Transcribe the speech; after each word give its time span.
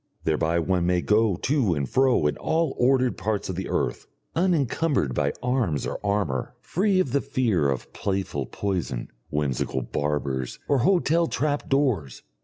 Thereby 0.23 0.57
one 0.57 0.87
may 0.87 1.01
go 1.01 1.35
to 1.35 1.75
and 1.75 1.87
fro 1.87 2.25
in 2.25 2.35
all 2.37 2.69
the 2.69 2.73
ordered 2.77 3.19
parts 3.19 3.49
of 3.49 3.55
the 3.55 3.69
earth, 3.69 4.07
unencumbered 4.35 5.13
by 5.13 5.31
arms 5.43 5.85
or 5.85 6.03
armour, 6.03 6.55
free 6.59 6.99
of 6.99 7.11
the 7.11 7.21
fear 7.21 7.69
of 7.69 7.93
playful 7.93 8.47
poison, 8.47 9.09
whimsical 9.29 9.83
barbers, 9.83 10.57
or 10.67 10.79
hotel 10.79 11.27
trap 11.27 11.69
doors. 11.69 12.23